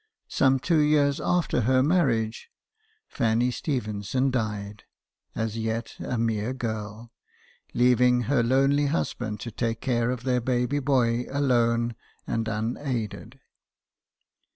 Some 0.29 0.57
two 0.57 0.79
years 0.79 1.21
after 1.21 1.61
her 1.61 1.83
marriage, 1.83 2.49
Fanny 3.07 3.51
Stephenson 3.51 4.31
died, 4.31 4.85
as 5.35 5.59
yet 5.59 5.95
a 5.99 6.17
mere 6.17 6.53
girl, 6.53 7.11
leaving 7.75 8.21
her 8.21 8.41
lonely 8.41 8.87
husband 8.87 9.39
to 9.41 9.51
take 9.51 9.79
care 9.79 10.09
of 10.09 10.23
their 10.23 10.41
baby 10.41 10.79
boy 10.79 11.27
alone 11.29 11.93
and 12.25 12.47
unaided. 12.47 13.39